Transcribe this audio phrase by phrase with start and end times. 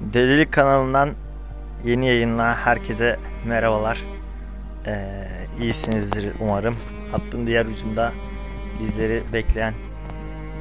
[0.00, 1.10] Delilik kanalından
[1.84, 3.98] yeni yayınla herkese merhabalar.
[4.86, 5.24] Ee,
[5.60, 6.76] iyisinizdir umarım.
[7.12, 8.12] Hattın diğer ucunda
[8.80, 9.74] bizleri bekleyen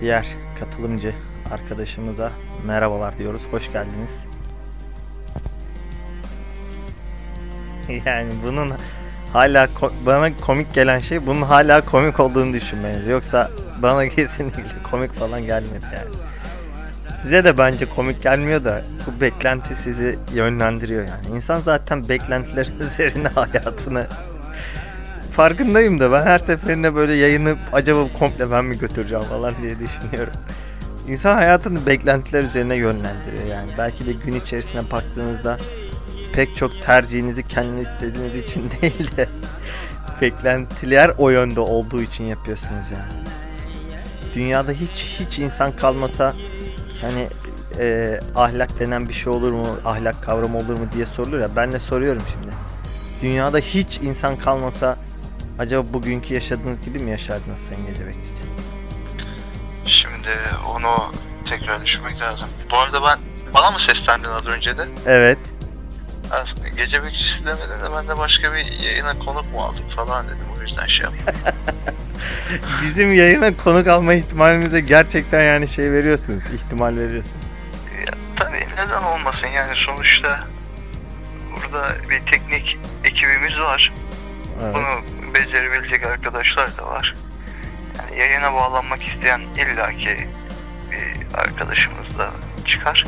[0.02, 0.28] diğer
[0.60, 1.14] katılımcı
[1.52, 2.32] arkadaşımıza
[2.66, 3.42] merhabalar diyoruz.
[3.52, 4.10] Hoş geldiniz.
[8.06, 8.74] Yani bunun
[9.34, 13.08] hala ko- bana komik gelen şey bunun hala komik olduğunu düşünmeniz.
[13.08, 16.16] Yoksa bana kesinlikle komik falan gelmedi yani.
[17.26, 21.36] Size de bence komik gelmiyor da bu beklenti sizi yönlendiriyor yani.
[21.36, 24.08] İnsan zaten beklentiler üzerine hayatını
[25.32, 30.34] farkındayım da ben her seferinde böyle yayını acaba komple ben mi götüreceğim falan diye düşünüyorum.
[31.08, 33.70] İnsan hayatını beklentiler üzerine yönlendiriyor yani.
[33.78, 35.58] Belki de gün içerisine baktığınızda
[36.34, 39.28] pek çok tercihinizi kendiniz istediğiniz için değil de
[40.22, 43.26] beklentiler o yönde olduğu için yapıyorsunuz yani.
[44.36, 46.34] Dünyada hiç hiç insan kalmasa
[47.02, 47.28] hani
[47.80, 51.50] e, ahlak denen bir şey olur mu, ahlak kavramı olur mu diye sorulur ya.
[51.56, 52.54] Ben de soruyorum şimdi.
[53.22, 54.98] Dünyada hiç insan kalmasa
[55.60, 58.46] acaba bugünkü yaşadığınız gibi mi yaşardınız Sayın Gece Bekçisi?
[59.86, 60.30] Şimdi
[60.76, 61.12] onu
[61.50, 62.50] tekrar düşünmek lazım.
[62.72, 63.20] Bu arada ben
[63.54, 64.86] bana mı seslendin az önce de?
[65.06, 65.38] Evet.
[66.32, 70.46] Aslında gece bekçisi demeden de ben de başka bir yayına konuk mu aldım falan dedim.
[70.58, 71.54] O yüzden şey yaptım.
[72.82, 77.46] Bizim yayına konuk alma ihtimalimize gerçekten yani şey veriyorsunuz, ihtimal veriyorsunuz.
[78.08, 80.40] ya, tabii neden olmasın yani sonuçta
[81.56, 83.94] burada bir teknik ekibimiz var.
[84.64, 84.76] Evet.
[84.76, 87.16] Bunu becerebilecek arkadaşlar da var.
[88.00, 90.18] Yani yayına bağlanmak isteyen illaki
[90.92, 92.32] bir arkadaşımız da
[92.66, 93.06] çıkar.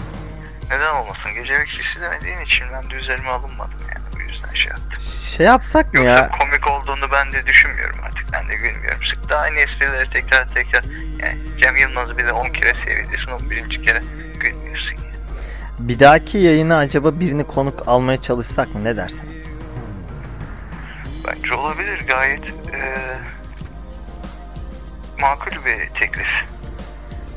[0.71, 1.33] Neden olmasın?
[1.33, 4.05] Gece bekçisi demediğin için ben de üzerime alınmadım yani.
[4.15, 4.99] Bu yüzden şey yaptım.
[5.35, 6.29] Şey yapsak mı Yoksa ya?
[6.29, 8.27] komik olduğunu ben de düşünmüyorum artık.
[8.33, 9.03] Ben de gülmüyorum.
[9.03, 10.83] Sık da aynı esprileri tekrar tekrar.
[11.19, 13.31] Yani Cem Yılmaz'ı bir de 10 kere seyrediyorsun.
[13.31, 13.83] 11.
[13.83, 14.03] kere
[14.39, 14.95] gülmüyorsun.
[14.95, 15.07] Yani.
[15.79, 18.83] Bir dahaki yayına acaba birini konuk almaya çalışsak mı?
[18.83, 19.37] Ne dersiniz?
[21.27, 23.19] Bence olabilir gayet eee
[25.21, 26.27] makul bir teklif.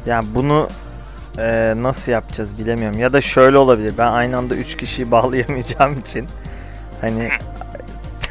[0.06, 0.68] Yani bunu
[1.40, 2.98] e, nasıl yapacağız bilemiyorum.
[2.98, 3.94] Ya da şöyle olabilir.
[3.98, 6.28] Ben aynı anda 3 kişiyi bağlayamayacağım için
[7.00, 7.30] hani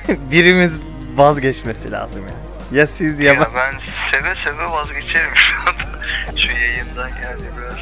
[0.31, 0.71] birimiz
[1.15, 2.79] vazgeçmesi lazım yani.
[2.79, 3.47] Ya siz ya, Ya, ben.
[3.55, 3.79] ben
[4.11, 6.05] seve seve vazgeçerim şu anda.
[6.37, 7.79] şu yayından yani biraz.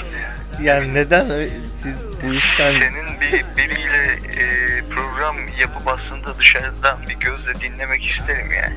[0.62, 7.56] Yani neden siz bu işten Senin bir biriyle eee, program yapıp aslında dışarıdan bir gözle
[7.56, 8.76] dinlemek isterim yani.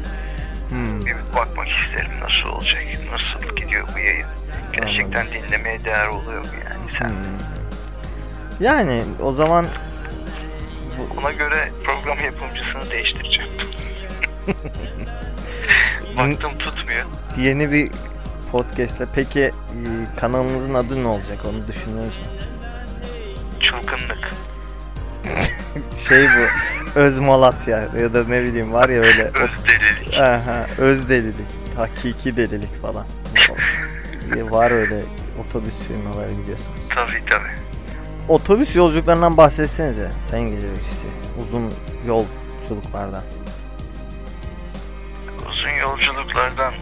[0.70, 2.82] Hmm, Bir bakmak isterim nasıl olacak,
[3.12, 4.26] nasıl gidiyor bu yayın.
[4.72, 7.08] Gerçekten dinlemeye değer oluyor mu yani sen?
[7.08, 7.14] hmm.
[8.60, 9.66] Yani o zaman
[11.20, 13.50] Ona göre program yapımcısını değiştireceğim.
[16.16, 17.04] Baktım tutmuyor.
[17.36, 17.91] yeni bir
[18.53, 19.53] podcast'le peki e,
[20.16, 22.22] kanalınızın adı ne olacak onu düşündünüz mü?
[23.60, 24.30] Çılgınlık.
[26.09, 26.47] Şey bu
[27.00, 29.89] Öz Malatya ya da ne bileyim var ya öyle Öz delilik.
[30.19, 33.06] Aha, öz delilik, hakiki delilik falan.
[34.50, 35.03] Var öyle
[35.41, 36.81] otobüs firmaları biliyorsunuz.
[36.94, 37.53] Tabii tabii.
[38.28, 41.06] Otobüs yolculuklarından bahsetsenize Sayın Gece Bekçisi.
[41.43, 41.75] Uzun
[42.06, 43.22] yolculuklardan.
[45.50, 46.75] Uzun yolculuklardan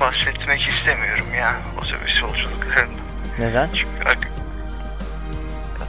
[0.00, 3.02] bahsetmek istemiyorum ya otobüs yolculuklarından.
[3.38, 3.68] Neden?
[3.72, 4.04] Çünkü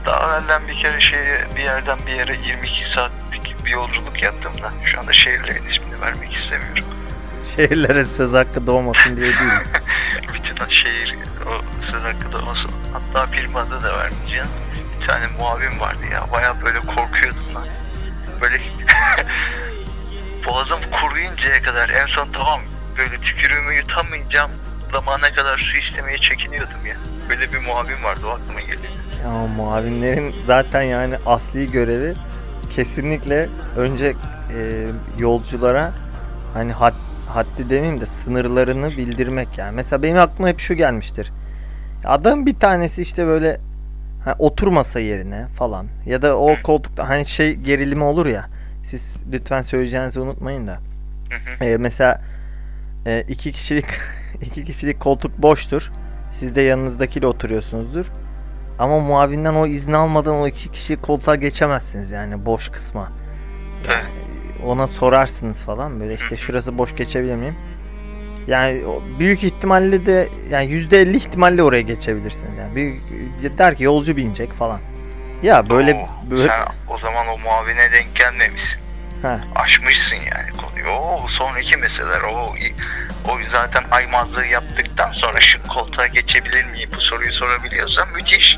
[0.05, 3.22] daha evvelden bir kere şeye, bir yerden bir yere 22 saatlik
[3.65, 6.83] bir yolculuk yaptım da şu anda şehirlerin ismini vermek istemiyorum.
[7.55, 9.51] Şehirlere söz hakkı doğmasın diye değil.
[10.33, 11.15] Bütün şehir
[11.45, 12.71] o söz hakkı olsun.
[12.93, 14.45] Hatta firmada da vermeyeceğim.
[15.01, 16.25] Bir tane muavin vardı ya.
[16.31, 17.65] Baya böyle korkuyordum lan.
[18.41, 18.57] Böyle
[20.47, 22.61] boğazım kuruyuncaya kadar en son tamam
[22.97, 24.51] böyle tükürüğümü yutamayacağım
[24.91, 26.95] zamana kadar su istemeye çekiniyordum ya.
[27.29, 28.93] Böyle bir muavin vardı o aklıma geliyor.
[29.23, 32.13] Ya muavinlerin zaten yani asli görevi
[32.75, 34.13] kesinlikle önce
[34.57, 34.87] e,
[35.19, 35.93] yolculara
[36.53, 36.93] hani had,
[37.27, 39.75] haddi demeyeyim de sınırlarını bildirmek yani.
[39.75, 41.31] Mesela benim aklıma hep şu gelmiştir.
[42.05, 43.59] Adam bir tanesi işte böyle
[44.25, 48.45] ha, oturmasa yerine falan ya da o koltukta hani şey gerilimi olur ya.
[48.83, 50.79] Siz lütfen söyleyeceğinizi unutmayın da.
[51.29, 51.65] Hı hı.
[51.65, 52.21] E, mesela
[53.05, 53.85] e, iki kişilik
[54.41, 55.91] iki kişilik koltuk boştur.
[56.31, 58.05] Siz de yanınızdakiyle oturuyorsunuzdur.
[58.79, 63.11] Ama muavinden o izni almadan o iki kişi koltuğa geçemezsiniz yani boş kısma.
[63.85, 64.05] Evet.
[64.65, 67.55] Ona sorarsınız falan böyle işte şurası boş geçebilir miyim?
[68.47, 68.81] Yani
[69.19, 72.75] büyük ihtimalle de yani yüzde elli ihtimalle oraya geçebilirsiniz yani.
[72.75, 74.79] Bir, der ki yolcu binecek falan.
[75.43, 78.79] Ya böyle Oo, böyle Sen o zaman o muavine denk gelmemişsin.
[79.23, 80.87] Ha, Aşmışsın yani konuyu.
[80.89, 82.21] O sonraki meseleler.
[82.21, 82.55] O,
[83.27, 88.57] o zaten aymazlığı yaptıktan sonra şu koltuğa geçebilir miyim bu soruyu sorabiliyorsan müthiş.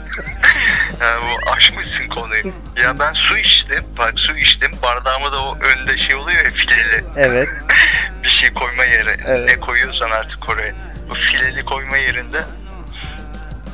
[1.02, 2.44] yani bu aşmışsın konuyu.
[2.84, 3.84] Ya ben su içtim.
[3.98, 4.72] Bak su içtim.
[4.84, 7.04] Bardağımı da o önde şey oluyor ya fileli.
[7.18, 7.50] evet.
[8.24, 9.18] bir şey koyma yeri.
[9.26, 9.50] Evet.
[9.52, 10.74] Ne koyuyorsan artık oraya.
[11.10, 12.42] Bu fileli koyma yerinde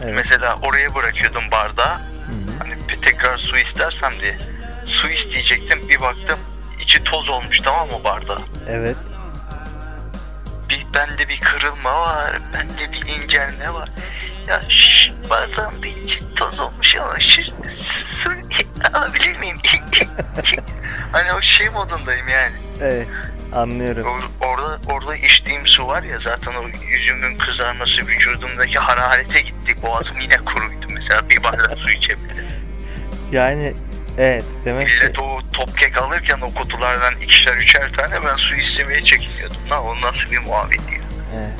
[0.03, 0.13] Evet.
[0.15, 1.95] mesela oraya bırakıyordum bardağı.
[1.95, 2.59] Hı hı.
[2.59, 4.37] Hani bir tekrar su istersem diye.
[4.85, 5.89] Su isteyecektim.
[5.89, 6.39] Bir baktım
[6.81, 8.41] içi toz olmuş tamam mı bardağı?
[8.69, 8.95] Evet.
[10.69, 12.37] Bir, bende bir kırılma var.
[12.53, 13.89] Bende bir incelme var.
[14.47, 17.15] Ya şş, bardağın da içi toz olmuş ama
[17.69, 18.29] su
[18.93, 19.57] alabilir miyim?
[21.11, 22.55] hani o şey modundayım yani.
[22.81, 23.07] Evet.
[23.55, 24.05] Anlıyorum.
[24.07, 29.75] Or- orada orada içtiğim su var ya zaten o yüzümün kızarması vücudumdaki hararete gitti.
[29.81, 32.45] Boğazım yine kuruydu mesela bir bardak su içebilirim.
[33.31, 33.73] Yani
[34.17, 38.55] evet demek ki Millet o top kek alırken o kutulardan ikişer üçer tane ben su
[38.55, 39.57] istemeye çekiniyordum.
[39.71, 40.99] Lan o nasıl bir muhabbet ya.
[41.35, 41.53] evet.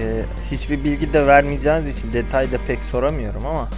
[0.00, 3.68] Ee, hiçbir bilgi de vermeyeceğiniz için detay da pek soramıyorum ama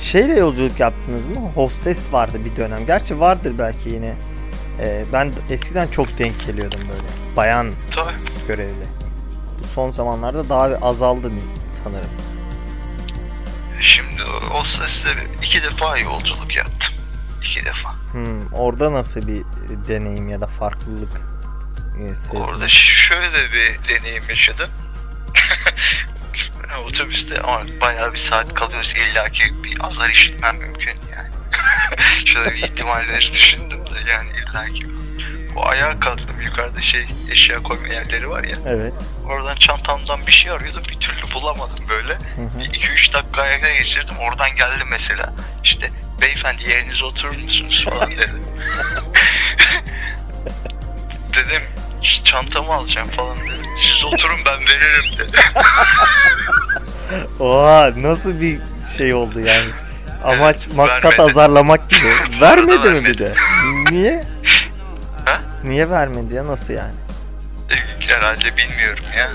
[0.00, 1.50] şeyle yolculuk yaptınız mı?
[1.54, 2.86] Hostes vardı bir dönem.
[2.86, 4.14] Gerçi vardır belki yine.
[4.80, 7.36] Ee, ben eskiden çok denk geliyordum böyle.
[7.36, 8.12] Bayan Tabii.
[8.48, 8.86] görevli.
[9.62, 11.30] Bu son zamanlarda daha azaldı
[11.84, 12.10] sanırım.
[13.80, 14.22] Şimdi
[14.64, 15.10] sesle
[15.42, 16.93] iki defa yolculuk yaptım.
[17.44, 17.92] İki defa.
[18.12, 19.42] Hmm, orada nasıl bir
[19.88, 21.20] deneyim ya da farklılık
[21.98, 22.40] e, sezdin?
[22.40, 24.70] Orada şöyle bir deneyim yaşadım.
[26.86, 31.28] Otobüste ama bayağı bir saat kalıyoruz illa ki bir azar işitmem mümkün yani.
[32.26, 34.86] Şöyle bir ihtimalleri düşündüm de yani illa ki.
[35.56, 38.56] O ayağa kalktım yukarıda şey eşya koyma yerleri var ya.
[38.66, 38.92] Evet.
[39.24, 42.12] Oradan çantamdan bir şey arıyordum bir türlü bulamadım böyle.
[42.12, 42.58] Hı hı.
[42.58, 45.32] Bir 2-3 dakika ayakta geçirdim oradan geldi mesela.
[45.64, 48.30] İşte beyefendi yerinize oturur musunuz falan dedi.
[51.32, 51.62] dedim
[52.02, 53.66] "İşte çantamı alacağım falan dedi.
[53.82, 55.36] Siz oturun ben veririm dedi.
[57.40, 58.58] Oha nasıl bir
[58.96, 59.70] şey oldu yani?
[60.24, 61.22] Amaç maksat vermedi.
[61.22, 62.08] azarlamak gibi.
[62.40, 63.34] Vermedi mi bir de?
[63.90, 64.24] Niye?
[65.24, 65.40] Ha?
[65.64, 66.92] Niye vermedi ya nasıl yani?
[67.70, 67.74] E,
[68.14, 69.30] Herhalde bilmiyorum ya.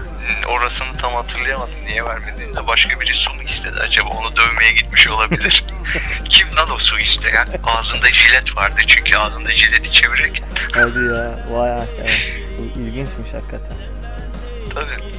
[0.47, 1.75] Orasını tam hatırlayamadım.
[1.85, 2.55] Niye vermedi?
[2.55, 4.09] de Başka biri su mu istedi acaba?
[4.09, 5.65] Onu dövmeye gitmiş olabilir.
[6.29, 7.47] Kim lan o su isteyen?
[7.63, 10.47] Ağzında jilet vardı çünkü ağzında jileti çevirirken.
[10.73, 12.21] Hadi ya vay arkadaş.
[12.75, 13.77] İlginçmiş hakikaten.
[14.73, 15.09] Tabii.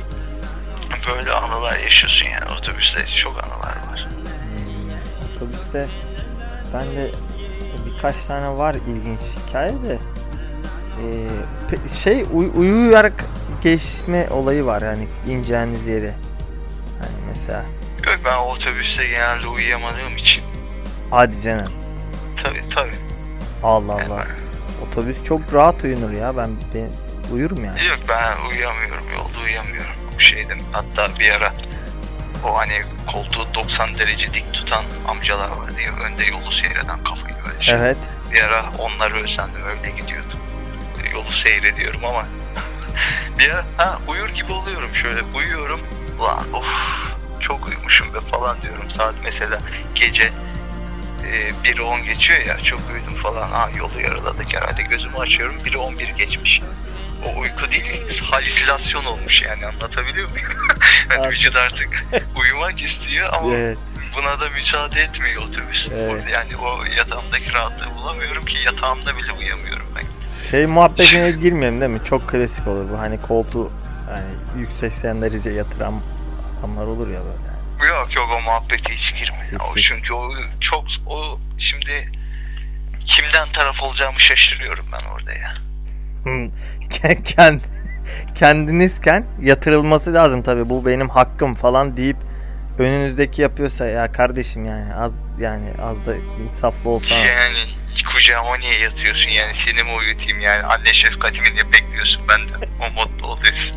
[1.09, 4.07] Böyle anılar yaşıyorsun yani otobüste çok anılar var.
[4.09, 5.89] Hmm, otobüste
[6.75, 7.13] ben de
[7.87, 9.99] birkaç tane var ilginç hikaye de
[11.01, 13.25] Ee, şey uy- uyuyarak
[13.63, 16.13] geçme olayı var yani ineceğiniz yeri.
[17.01, 17.65] Hani mesela
[18.07, 20.43] Yok ben otobüste genelde uyuyamadığım için.
[21.11, 21.73] hadi canım.
[22.43, 22.97] Tabii tabii.
[23.63, 24.27] Allah Yani Allah.
[24.91, 26.89] Otobüs çok rahat uyunur ya ben, ben
[27.35, 27.85] uyurum yani.
[27.87, 29.91] Yok ben uyuyamıyorum yolda uyuyamıyorum.
[30.19, 31.53] Şeydim hatta bir ara
[32.45, 32.73] o hani
[33.13, 37.75] koltuğu 90 derece dik tutan amcalar var diye önde yolu seyreden kafayı böyle şey.
[37.75, 37.97] Evet.
[38.33, 40.39] Bir ara onları özlendim öyle gidiyordum.
[41.13, 42.27] Yolu seyrediyorum ama
[43.39, 45.81] bir ara ha, uyur gibi oluyorum şöyle uyuyorum.
[46.21, 46.67] Ulan of
[47.41, 48.91] çok uyumuşum be falan diyorum.
[48.91, 49.59] Saat mesela
[49.95, 50.31] gece
[51.27, 53.51] e, 1'i 10 geçiyor ya çok uyudum falan.
[53.51, 56.63] Ha yolu yarıladık herhalde gözümü açıyorum 1'i 11 geçmiş.
[57.25, 60.47] O uyku değil halüsinasyon olmuş yani anlatabiliyor muyum?
[61.11, 61.29] yani Abi.
[61.33, 62.05] vücut artık
[62.37, 63.79] uyumak istiyor ama Evet.
[64.17, 65.89] buna da müsaade etmiyor otobüs.
[65.95, 66.23] Evet.
[66.33, 69.80] Yani o yatağımdaki rahatlığı bulamıyorum ki yatağımda bile uyuyamıyorum ben.
[70.51, 72.01] Şey muhabbetine girmeyelim değil mi?
[72.05, 72.99] Çok klasik olur bu.
[72.99, 73.73] Hani koltuğu
[74.11, 75.95] hani yüksek senlerice yatıran
[76.61, 77.51] adamlar olur ya böyle.
[77.93, 79.51] Yok yok o muhabbete hiç girme.
[79.71, 82.13] O çünkü o çok o şimdi
[83.07, 85.55] kimden taraf olacağımı şaşırıyorum ben orada ya.
[86.23, 86.47] Hmm,
[86.91, 87.61] ke- kend,
[88.35, 92.17] kendinizken yatırılması lazım tabii bu benim hakkım falan deyip
[92.79, 97.59] önünüzdeki yapıyorsa ya kardeşim yani az yani az da insaflı olsa Yani
[98.21, 103.27] kucağıma niye yatıyorsun yani seni mi uyutayım yani anne şefkatimi niye bekliyorsun benden o modda
[103.27, 103.77] oluyorsun.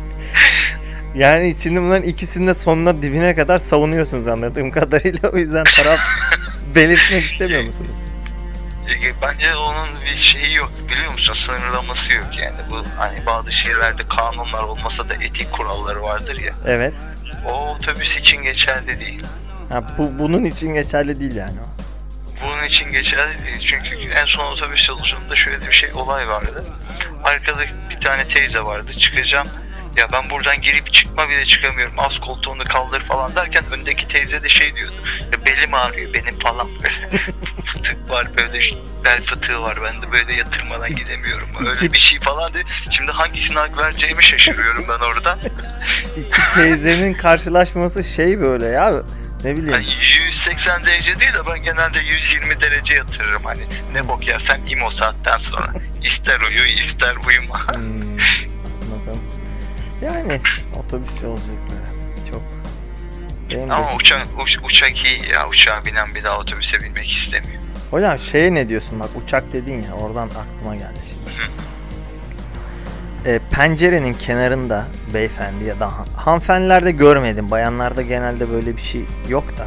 [1.14, 5.98] yani şimdi bunların ikisini de sonuna dibine kadar savunuyorsunuz anladığım kadarıyla o yüzden taraf
[6.74, 7.90] belirtmek istemiyor musunuz?
[9.22, 14.62] Bence onun bir şeyi yok biliyor musun sınırlaması yok yani bu hani bazı şeylerde kanunlar
[14.62, 16.94] olmasa da etik kuralları vardır ya Evet.
[17.46, 19.22] o otobüs için geçerli değil.
[19.68, 21.73] Ha, bu bunun için geçerli değil yani o.
[22.42, 23.58] Bunun için geçerli değil.
[23.66, 26.64] Çünkü en son otobüs yolculuğunda şöyle bir şey olay vardı.
[27.24, 28.92] Arkada bir tane teyze vardı.
[28.92, 29.46] Çıkacağım.
[29.96, 31.94] Ya ben buradan girip çıkma bile çıkamıyorum.
[31.98, 34.94] Az koltuğunu kaldır falan derken öndeki teyze de şey diyordu.
[35.32, 37.08] Ya belim ağrıyor benim falan böyle.
[37.66, 38.60] Fıtık var böyle
[39.04, 39.78] bel fıtığı var.
[39.84, 41.48] Ben de böyle yatırmadan gidemiyorum.
[41.66, 42.64] Öyle bir şey falan diye.
[42.90, 45.38] Şimdi hangisini hak vereceğimi şaşırıyorum ben orada.
[46.54, 48.92] Teyzenin karşılaşması şey böyle ya.
[49.44, 49.72] Ne bileyim.
[49.72, 49.86] Yani
[50.26, 53.60] 180 derece değil de ben genelde 120 derece yatırırım hani.
[53.92, 55.72] Ne bok yersen im o saatten sonra.
[56.04, 57.68] İster uyu ister uyuma.
[57.68, 57.76] Hmm,
[58.82, 59.20] anladım.
[60.02, 60.40] Yani
[60.84, 61.84] otobüs yolculukları
[62.30, 62.42] çok.
[63.50, 65.48] Benim de- Ama uçak, uç- uçak iyi ya.
[65.48, 67.62] Uçağa binen bir daha otobüse binmek istemiyor.
[67.90, 71.30] Hocam şeye ne diyorsun bak uçak dedin ya oradan aklıma geldi şimdi.
[73.26, 77.50] E, pencerenin kenarında beyefendi ya da han- hanımefendilerde görmedim.
[77.50, 79.66] Bayanlarda genelde böyle bir şey yok da.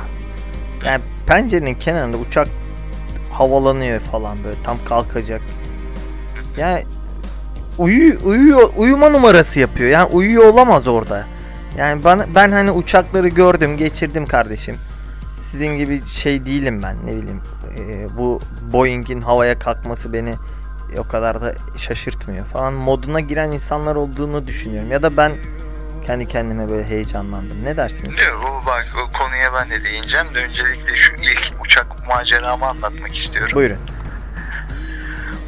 [0.88, 2.48] Yani pencerenin kenarında uçak
[3.32, 5.42] havalanıyor falan böyle tam kalkacak.
[6.58, 6.84] Yani
[7.78, 9.90] uyu, uyuyor, uyuma numarası yapıyor.
[9.90, 11.26] Yani uyuyor olamaz orada.
[11.78, 14.76] Yani ben, ben hani uçakları gördüm, geçirdim kardeşim.
[15.52, 17.42] Sizin gibi şey değilim ben ne bileyim.
[17.78, 18.40] e, bu
[18.74, 20.34] Boeing'in havaya kalkması beni
[20.98, 24.91] o kadar da şaşırtmıyor falan moduna giren insanlar olduğunu düşünüyorum.
[24.91, 25.38] Ya da ben
[26.06, 27.65] kendi kendime böyle heyecanlandım.
[27.65, 28.17] Ne dersiniz?
[28.41, 33.56] Bu bak o konuya ben de değineceğim de öncelikle şu ilk uçak maceramı anlatmak istiyorum.
[33.56, 33.79] Buyurun.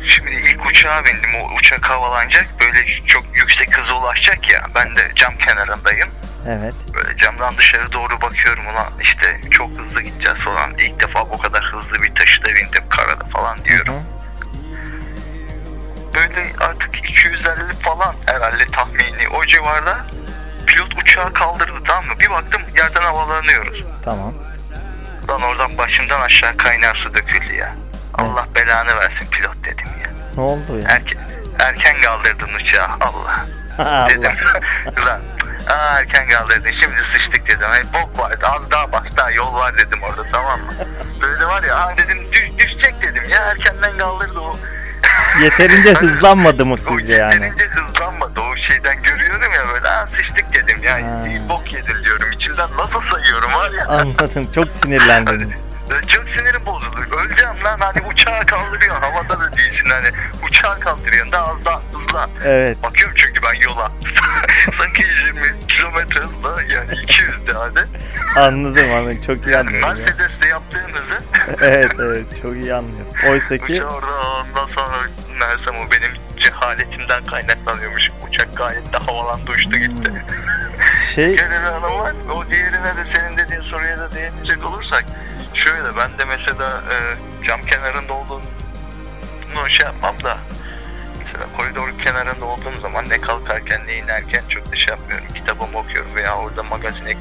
[0.08, 1.42] Şimdi ilk uçağa bindim.
[1.44, 2.48] O uçak havalanacak.
[2.62, 4.62] Böyle çok yüksek hıza ulaşacak ya.
[4.76, 6.10] Ben de cam kenarındayım.
[6.48, 6.74] Evet.
[6.94, 10.72] Böyle camdan dışarı doğru bakıyorum ulan işte çok hızlı gideceğiz falan.
[10.78, 13.94] İlk defa bu kadar hızlı bir taşıda bindim karada falan diyorum.
[13.94, 14.19] Hı.
[16.20, 19.98] Böyle artık 250 falan herhalde tahmini o civarda
[20.68, 22.14] pilot uçağı kaldırdı tamam mı?
[22.20, 23.84] Bir baktım yerden havalanıyoruz.
[24.06, 24.34] Tamam.
[25.30, 27.76] Lan oradan başımdan aşağı kaynar su döküldü ya.
[28.14, 30.10] Allah belanı versin pilot dedim ya.
[30.38, 30.90] Ne oldu ya?
[30.90, 33.46] Erken, erken kaldırdın uçağı Allah.
[34.10, 34.32] dedim.
[35.04, 35.22] Ulan
[35.70, 37.68] aa, erken kaldırdın şimdi sıçtık dedim.
[37.70, 40.74] Hani bok vardı az daha bas daha yol var dedim orada tamam mı?
[41.22, 44.56] Böyle var ya aa dedim düş, düşecek dedim ya erkenden kaldırdı o.
[45.44, 47.34] Yeterince hızlanmadı mı sizce yani?
[47.34, 50.94] yeterince hızlanmadı o şeyden görüyorum ya böyle aa sıçtık dedim ya.
[50.94, 51.28] Ha.
[51.28, 53.88] İyi bok yedim diyorum içimden nasıl sayıyorum var ya.
[53.88, 54.48] Anladım.
[54.56, 55.58] Çok sinirlendiniz.
[55.90, 56.98] Ben Çok sinirim bozuldu.
[57.20, 60.10] Öleceğim lan hani uçağı kaldırıyorsun havada da değilsin hani
[60.48, 62.30] uçağı kaldırıyorsun daha az daha hızlan.
[62.46, 62.84] Evet.
[62.84, 63.92] Bakıyorum çünkü ben yola.
[64.78, 67.88] Sanki 20 kilometre hızla yani 200 de hadi.
[68.36, 69.22] Anladım anladım.
[69.26, 69.82] Çok iyi Yani anlıyorum.
[69.90, 69.94] ya.
[70.06, 71.18] Mercedes'te yaptığınızı
[71.62, 72.26] Evet evet.
[72.42, 73.14] Çok iyi anlıyorum.
[73.30, 74.98] Oysa ki uçağı orada ondan sonra
[75.40, 78.12] meğersem o benim cehaletimden kaynaklanıyormuş.
[78.28, 80.12] Uçak gayet de havalandı uçtu gitti.
[81.16, 82.14] şey Şöyle bir var.
[82.34, 85.06] O diğerine de senin dediğin soruya da değinecek olursak.
[85.66, 86.96] Şöyle ben de mesela e,
[87.44, 90.38] cam kenarında olduğunu şey yapmam da
[91.20, 95.28] mesela koridor kenarında olduğum zaman ne kalkarken ne inerken çok da şey yapmıyorum.
[95.36, 97.18] Kitabımı okuyorum veya orada magazin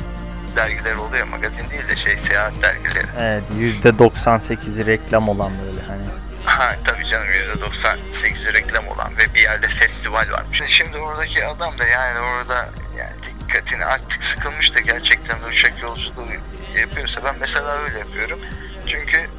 [0.57, 1.29] dergiler oluyor.
[1.29, 3.07] Magazin değil de şey seyahat dergileri.
[3.19, 3.43] evet
[3.85, 6.03] %98'i reklam olan böyle hani.
[6.45, 10.63] Ha tabii canım %98 reklam olan ve bir yerde festival varmış.
[10.67, 12.69] Şimdi oradaki adam da yani orada
[12.99, 13.11] yani
[13.49, 16.27] dikkatini artık sıkılmış da gerçekten uçak yolculuğu
[16.75, 18.41] yapıyorsa ben mesela öyle yapıyorum.
[18.87, 19.31] Çünkü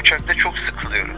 [0.00, 1.16] uçakta çok sıkılıyorum.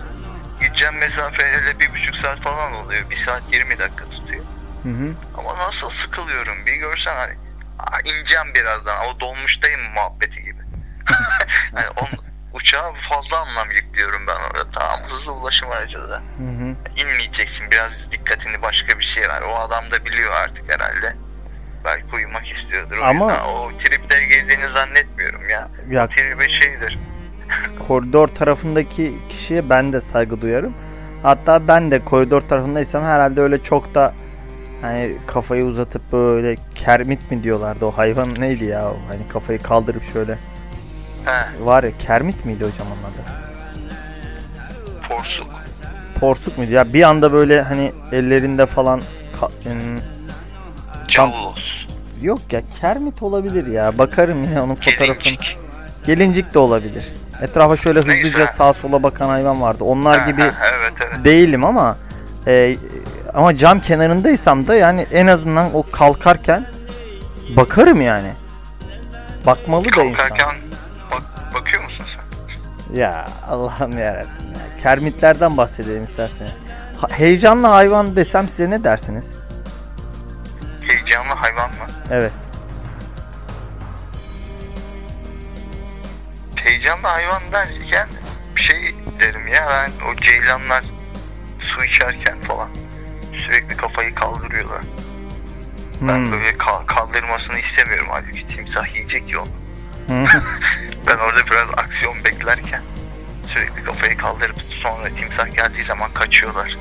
[0.61, 3.11] Gideceğim mesafe hele bir buçuk saat falan oluyor.
[3.11, 4.45] Bir saat 20 dakika tutuyor.
[4.83, 5.15] Hı hı.
[5.39, 7.35] Ama nasıl sıkılıyorum bir görsen hani
[7.79, 10.61] "Aa, ineceğim birazdan o dolmuştayım muhabbeti gibi.
[11.75, 12.09] hani on,
[12.53, 14.71] uçağa fazla anlam yüklüyorum ben orada.
[14.71, 16.23] Tamam hızlı ulaşım aracı da.
[16.39, 16.75] Hı hı.
[16.97, 19.43] İnmeyeceksin biraz dikkatini başka bir şey var.
[19.43, 21.17] O adam da biliyor artık herhalde.
[21.85, 22.99] Belki uyumak istiyordur.
[22.99, 24.69] O Ama- yüzden o tripler girdiğini
[25.51, 25.69] ya.
[25.91, 26.99] Ya Tribe şeydir.
[27.89, 30.75] koridor tarafındaki kişiye ben de saygı duyarım.
[31.23, 34.15] Hatta ben de koridor tarafındaysam herhalde öyle çok da
[34.83, 40.03] hani kafayı uzatıp böyle kermit mi diyorlardı o hayvan neydi ya o hani kafayı kaldırıp
[40.13, 40.39] şöyle
[41.25, 43.37] He, var ya kermit miydi hocam onun adı?
[45.09, 45.47] porsuk.
[46.21, 49.01] Porsuk muydu ya bir anda böyle hani ellerinde falan
[49.41, 49.51] ka-
[51.09, 51.76] Cavlos.
[52.23, 55.35] Yok ya kermit olabilir ya bakarım yine onun fotoğrafını.
[56.07, 56.55] Gelincik.
[56.55, 57.13] De olabilir.
[57.43, 58.53] Etrafa şöyle hızlıca Neyse.
[58.53, 59.85] sağa sola bakan hayvan vardı.
[59.85, 61.25] Onlar Ha, gibi ha, evet evet.
[61.25, 61.97] değilim ama
[62.47, 62.77] e,
[63.35, 66.67] ama cam kenarındaysam da yani en azından o kalkarken
[67.57, 68.29] bakarım yani.
[69.47, 70.29] Bakmalı da insan.
[70.29, 70.57] Kalkarken
[71.11, 71.23] bak,
[71.55, 72.97] bakıyor musun sen?
[72.99, 74.83] Ya Allah'ım yarabbim ya.
[74.83, 76.53] Kermitlerden bahsedelim isterseniz.
[77.01, 79.25] Ha- heyecanlı hayvan desem size ne dersiniz?
[81.17, 81.87] Heyecanlı hayvan mı?
[82.11, 82.33] Evet.
[86.57, 88.09] Heyecanlı hayvan derken
[88.57, 90.85] bir şey derim ya ben o ceylanlar
[91.61, 92.69] su içerken falan
[93.33, 94.81] sürekli kafayı kaldırıyorlar.
[96.01, 96.33] Ben Hmm.
[96.33, 99.49] böyle kal- kaldırmasını istemiyorum halbuki timsah yiyecek ya onu.
[100.09, 100.25] Hı.
[101.07, 102.83] Ben orada biraz aksiyon beklerken
[103.47, 106.77] sürekli kafayı kaldırıp sonra timsah geldiği zaman kaçıyorlar.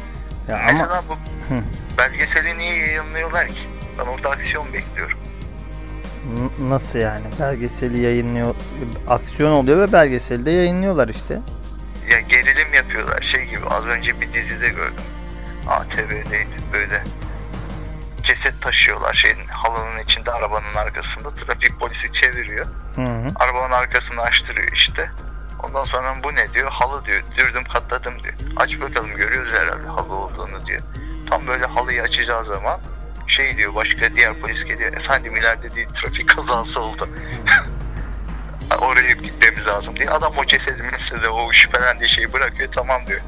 [0.48, 1.60] ya ama Mesela bu Hı.
[1.98, 3.68] belgeseli niye yayınlıyorlar ki?
[4.00, 5.18] Ben orada aksiyon bekliyorum.
[6.60, 7.26] Nasıl yani?
[7.40, 8.56] Belgeseli yayınlıyor,
[9.08, 11.40] aksiyon oluyor ve belgeseli de yayınlıyorlar işte.
[12.12, 15.04] Ya gerilim yapıyorlar şey gibi az önce bir dizide gördüm.
[15.70, 17.04] ATV'deydi böyle.
[18.24, 21.34] Ceset taşıyorlar şeyin halının içinde arabanın arkasında.
[21.34, 22.66] Trafik polisi çeviriyor.
[22.96, 23.32] Hı hı.
[23.36, 25.10] Arabanın arkasını açtırıyor işte.
[25.64, 26.72] Ondan sonra bu ne diyor?
[26.72, 27.22] Halı diyor.
[27.38, 28.34] Dürdüm katladım diyor.
[28.56, 30.82] Aç bakalım görüyoruz herhalde halı olduğunu diyor.
[31.30, 32.80] Tam böyle halıyı açacağı zaman
[33.28, 34.94] şey diyor başka diğer polis geliyor.
[34.94, 37.10] Efendim ileride bir trafik kazası oldu.
[38.82, 40.10] Oraya gitmemiz lazım diye.
[40.10, 43.22] Adam o cesedi mesela o şüphelendiği şeyi bırakıyor tamam diyor.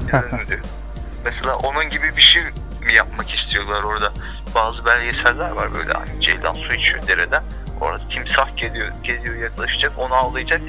[0.00, 0.60] Gidelim diyor.
[1.24, 2.42] Mesela onun gibi bir şey
[2.86, 4.12] mi yapmak istiyorlar orada?
[4.54, 7.42] Bazı belgeseller var böyle hani Ceylan su içiyor dereden.
[7.80, 10.60] Orada timsah geliyor, geliyor yaklaşacak onu avlayacak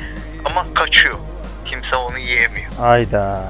[0.45, 1.15] ama kaçıyor.
[1.65, 2.71] Timsah onu yiyemiyor.
[2.81, 3.43] Ayda.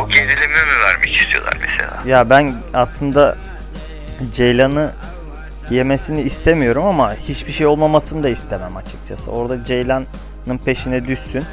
[0.00, 2.02] O gerilimi mi vermek istiyorlar mesela?
[2.06, 3.36] Ya ben aslında
[4.34, 4.92] Ceylan'ı
[5.70, 9.30] yemesini istemiyorum ama hiçbir şey olmamasını da istemem açıkçası.
[9.30, 11.44] Orada Ceylan'ın peşine düşsün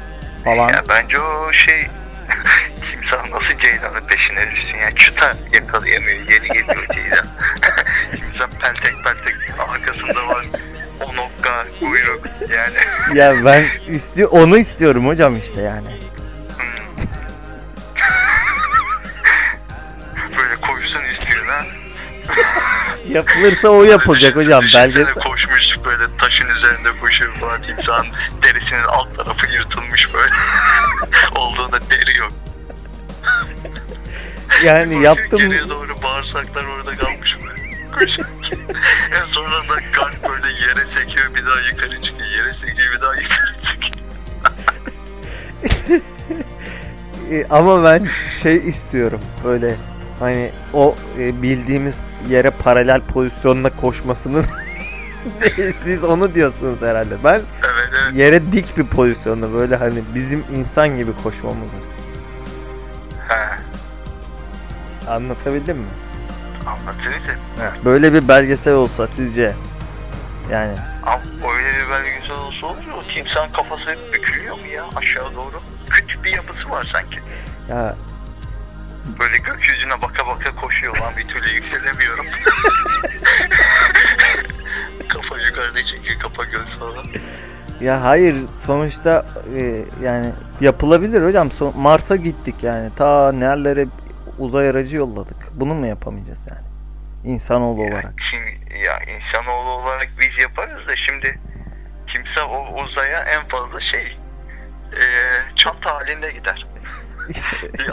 [0.44, 0.68] falan.
[0.68, 1.86] Ya bence o şey
[2.90, 7.26] timsah nasıl Ceylan'ın peşine düşsün ya çıta yakalayamıyor yeni geliyor Ceylan.
[8.12, 9.34] timsah peltek peltek
[9.74, 10.46] arkasında var
[11.00, 15.88] o nokka kuyruk yani Ya ben istiyor onu istiyorum hocam işte yani.
[23.16, 25.14] Yapılırsa o yapılacak hocam belgesel.
[25.14, 28.06] koşmuş böyle taşın üzerinde koşuyor falan timsahın
[28.42, 30.32] derisinin alt tarafı yırtılmış böyle.
[31.40, 32.32] Olduğunda deri yok.
[34.64, 37.76] Yani Koşuyor, yaptım Geriye doğru bağırsaklar orada kalmış böyle.
[37.98, 38.58] Koşarken.
[39.22, 42.28] en sonunda kalp böyle yere sekiyor bir daha yukarı çıkıyor.
[42.28, 43.92] Yere sekiyor bir daha yukarı çıkıyor.
[47.30, 48.08] E, ama ben
[48.42, 49.76] şey istiyorum böyle
[50.20, 54.46] hani o e, bildiğimiz yere paralel pozisyonla koşmasının
[55.84, 57.14] siz onu diyorsunuz herhalde.
[57.24, 58.14] Ben Evet evet.
[58.14, 61.76] yere dik bir pozisyonda böyle hani bizim insan gibi koşmamızı.
[63.28, 63.46] He.
[65.10, 65.84] Anlatabildim mi?
[66.66, 67.18] Anlatıyordu.
[67.84, 69.54] Böyle bir belgesel olsa sizce
[70.50, 70.72] yani
[71.06, 75.62] Ama öyle bir belgesel olsa olur o timsahın kafası hep bükülüyor mu ya aşağı doğru?
[75.90, 77.18] Küçük bir yapısı var sanki.
[77.68, 77.96] ya
[79.18, 82.26] Böyle gökyüzüne baka baka koşuyor lan bir türlü yükselemiyorum.
[85.08, 87.04] kafa yukarıda çekiyor kafa göz falan.
[87.80, 91.50] ya hayır sonuçta e, yani yapılabilir hocam.
[91.50, 92.90] Son- Mars'a gittik yani.
[92.96, 93.86] Ta nerelere
[94.38, 95.36] uzay aracı yolladık.
[95.54, 96.66] Bunu mu yapamayacağız yani?
[97.24, 98.14] İnsanoğlu olarak.
[98.20, 101.38] Şimdi, ya insanoğlu olarak biz yaparız da şimdi
[102.06, 104.18] timsah o uzaya en fazla şey
[104.92, 105.02] e,
[105.56, 106.66] çanta halinde gider.
[107.28, 107.90] Bir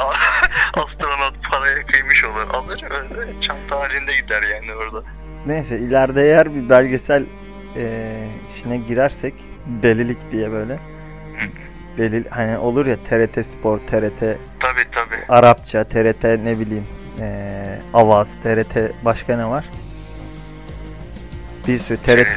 [0.84, 2.48] Astronot paraya kıymış olur.
[2.54, 5.04] Alır öyle çanta halinde gider yani orada.
[5.46, 7.24] Neyse ileride eğer bir belgesel
[7.78, 9.34] e, işine girersek
[9.84, 10.80] delilik diye böyle
[11.98, 14.20] delil hani olur ya TRT Spor, TRT
[14.60, 15.16] Tabi tabi.
[15.30, 16.86] Arapça, TRT ne bileyim
[17.20, 19.66] e, Avaz, TRT başka ne var?
[21.68, 22.28] Bir sürü TRT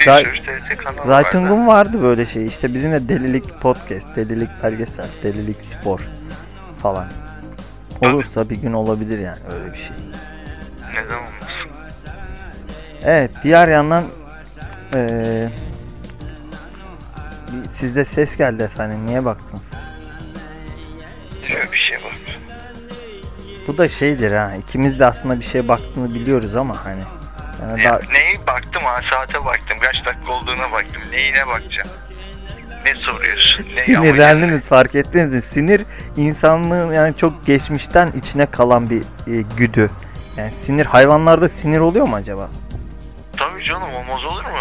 [0.00, 1.04] Bir Zay- sürü TRT kanalı var.
[1.06, 6.00] Zaytung'un vardı böyle şey işte bizim de delilik podcast, delilik belgesel, delilik spor
[6.84, 7.06] falan.
[8.00, 9.96] Olursa bir gün olabilir yani öyle bir şey.
[10.90, 11.70] Neden olmasın?
[13.02, 14.04] Evet diğer yandan
[14.92, 15.50] bir-
[17.72, 19.70] sizde ses geldi efendim niye baktınız?
[21.48, 22.12] Şöyle bir şey bak.
[23.68, 27.02] Bu da şeydir ha ikimiz de aslında bir şeye baktığını biliyoruz ama hani
[27.62, 31.88] yani Ya, daha neyi baktım ha saate baktım kaç dakika olduğuna baktım neyine bakacağım
[32.84, 35.42] ne soruyorsun ne sinirlendiniz fark ettiniz mi?
[35.42, 35.82] Sinir
[36.16, 39.90] insanlığın yani çok geçmişten içine kalan bir e, güdü.
[40.36, 42.48] Yani sinir hayvanlarda sinir oluyor mu acaba?
[43.36, 44.58] Tabii canım olmaz olur mu?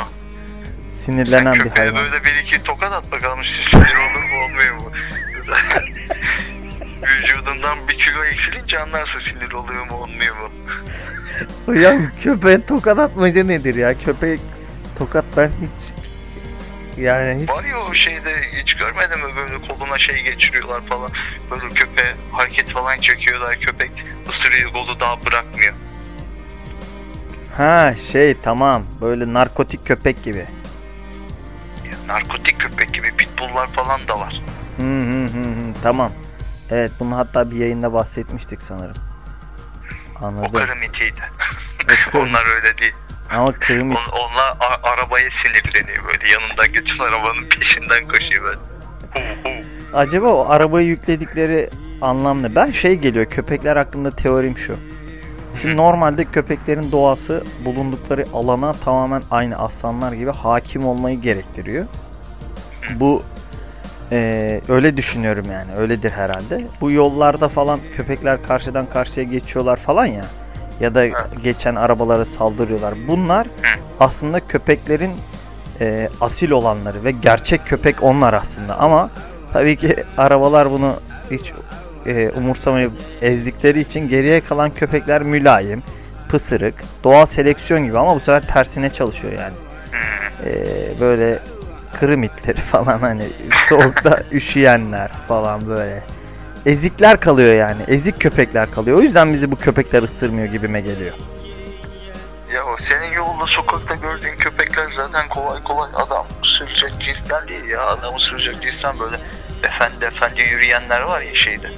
[0.99, 1.95] Sinirlenen Sen bir hayvan.
[1.95, 3.39] böyle bir iki tokat at bakalım
[3.71, 4.91] sinir olur mu olmuyor mu?
[7.03, 10.49] Vücudundan bir kilo eksilince anlarsın sinir oluyor mu olmuyor mu?
[11.65, 13.97] Hocam köpeğe tokat atmaca nedir ya?
[13.99, 14.39] Köpek
[14.97, 16.02] tokat ben hiç
[16.97, 21.09] yani hiç Var ya o şeyde hiç görmedin mi böyle koluna şey geçiriyorlar falan.
[21.51, 23.91] Böyle köpeğe hareket falan çekiyorlar köpek
[24.29, 25.73] ısırıyor kolu daha bırakmıyor.
[27.57, 30.45] ha şey tamam böyle narkotik köpek gibi.
[31.85, 34.41] Ya, narkotik köpek gibi pitbulllar falan da var.
[34.77, 36.11] Hı hı hı hı tamam.
[36.71, 38.95] Evet bunu hatta bir yayında bahsetmiştik sanırım.
[40.21, 40.49] Anladım.
[40.49, 40.71] O karı-
[42.13, 42.93] Onlar öyle değil.
[43.33, 46.31] Ama kırmit On, onlar a- arabaya sinirleniyor böyle.
[46.33, 48.57] Yanından geçen arabanın peşinden koşuyor böyle.
[49.13, 49.63] Hu hu.
[49.97, 51.69] Acaba o arabayı yükledikleri
[52.01, 52.55] anlam ne?
[52.55, 54.75] Ben şey geliyor köpekler hakkında teorim şu.
[55.61, 61.85] Şimdi normalde köpeklerin doğası bulundukları alana tamamen aynı aslanlar gibi hakim olmayı gerektiriyor.
[62.95, 63.23] Bu
[64.11, 66.63] eee, öyle düşünüyorum yani öyledir herhalde.
[66.81, 70.25] Bu yollarda falan köpekler karşıdan karşıya geçiyorlar falan ya
[70.79, 71.05] ya da
[71.43, 72.93] geçen arabalara saldırıyorlar.
[73.07, 73.47] Bunlar
[73.99, 75.11] aslında köpeklerin
[75.81, 79.09] eee, asil olanları ve gerçek köpek onlar aslında ama
[79.53, 80.95] tabii ki arabalar bunu
[81.31, 81.53] hiç
[82.05, 85.83] e, umursamayıp ezdikleri için geriye kalan köpekler mülayim,
[86.29, 89.53] pısırık, doğal seleksiyon gibi ama bu sefer tersine çalışıyor yani.
[90.45, 91.39] E, böyle
[91.99, 93.23] kırım itleri falan hani
[93.69, 96.03] soğukta üşüyenler falan böyle.
[96.65, 97.81] Ezikler kalıyor yani.
[97.87, 98.97] Ezik köpekler kalıyor.
[98.97, 101.13] O yüzden bizi bu köpekler ısırmıyor gibime geliyor.
[102.53, 107.85] Ya o senin yolda sokakta gördüğün köpekler zaten kolay kolay adam ısıracak cinsten değil ya.
[107.85, 109.17] Adam ısıracak cinsten böyle
[109.63, 111.71] efendi efendi yürüyenler var ya şeyde.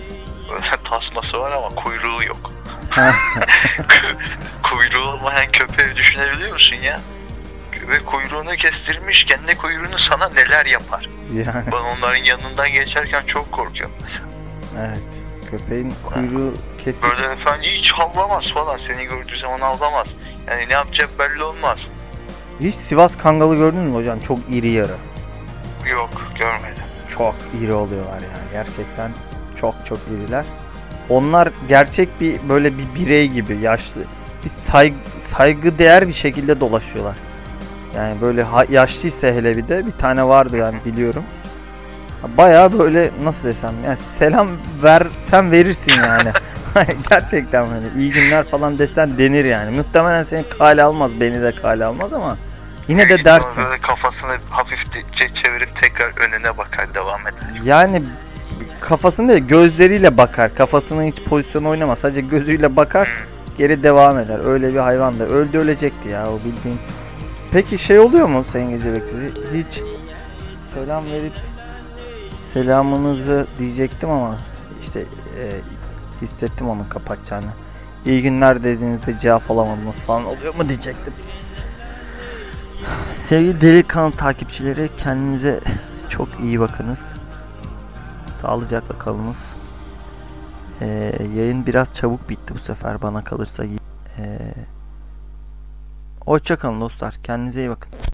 [0.51, 2.51] Böyle tasması var ama kuyruğu yok.
[4.63, 6.99] kuyruğu olmayan köpeği düşünebiliyor musun ya?
[7.71, 11.09] Köpek kuyruğunu kestirmiş, kendi kuyruğunu sana neler yapar.
[11.33, 14.34] yani Ben onların yanından geçerken çok korkuyorum mesela.
[14.79, 14.99] Evet.
[15.51, 17.03] Köpeğin kuyruğu kesik.
[17.03, 18.77] Böyle efendi hiç havlamaz falan.
[18.77, 20.07] Seni gördüğü zaman havlamaz.
[20.47, 21.79] Yani ne yapacak belli olmaz.
[22.59, 24.19] Hiç Sivas Kangalı gördün mü hocam?
[24.19, 24.95] Çok iri yarı.
[25.91, 26.09] Yok
[26.39, 26.83] görmedim.
[27.17, 29.11] çok iri oluyorlar yani gerçekten
[29.61, 30.45] çok çok iriler.
[31.09, 34.01] Onlar gerçek bir böyle bir birey gibi yaşlı
[34.45, 34.95] bir saygı,
[35.27, 37.15] saygı değer bir şekilde dolaşıyorlar.
[37.95, 41.23] Yani böyle yaşlıysa hele bir de bir tane vardı yani biliyorum.
[42.37, 44.47] Baya böyle nasıl desem yani selam
[44.83, 46.31] versen verirsin yani.
[47.09, 49.75] Gerçekten hani iyi günler falan desen denir yani.
[49.75, 52.37] Muhtemelen seni kale almaz, beni de kale almaz ama
[52.87, 53.63] yine de dersin.
[53.63, 57.61] Böyle kafasını hafifçe çevirip tekrar önüne bakar devam eder.
[57.63, 58.03] Yani
[58.79, 60.55] kafasını değil gözleriyle bakar.
[60.55, 61.99] Kafasını hiç pozisyon oynamaz.
[61.99, 63.57] Sadece gözüyle bakar Hmm.
[63.57, 64.39] geri devam eder.
[64.45, 65.25] Öyle bir hayvan da.
[65.25, 66.79] Öldü ölecekti ya o bildiğin.
[67.51, 69.31] Peki şey oluyor mu Sayın Gece Bekçisi?
[69.53, 69.81] Hiç
[70.73, 71.33] selam verip
[72.55, 74.37] selamınızı diyecektim ama
[74.81, 74.99] işte
[75.39, 75.61] e,
[76.21, 77.51] hissettim onun kapatacağını.
[78.05, 81.13] İyi günler dediğinizde cevap alamadınız falan oluyor mu diyecektim.
[83.15, 85.59] Sevgili delikanlı takipçileri kendinize
[86.09, 87.13] çok iyi bakınız.
[88.41, 89.37] Sağlıcakla kalınız.
[90.81, 93.63] Ee, yayın biraz çabuk bitti bu sefer bana kalırsa.
[93.65, 94.53] Ee,
[96.25, 97.15] hoşça kalın dostlar.
[97.23, 97.91] Kendinize iyi bakın.